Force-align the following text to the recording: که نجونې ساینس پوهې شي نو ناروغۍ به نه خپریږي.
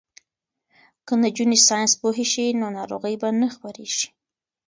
که 1.05 1.13
نجونې 1.23 1.57
ساینس 1.67 1.93
پوهې 2.01 2.25
شي 2.31 2.45
نو 2.59 2.67
ناروغۍ 2.77 3.15
به 3.21 3.29
نه 3.41 3.47
خپریږي. 3.55 4.07